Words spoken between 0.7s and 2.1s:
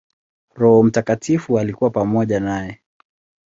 Mtakatifu alikuwa